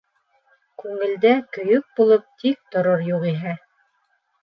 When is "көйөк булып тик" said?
1.59-2.67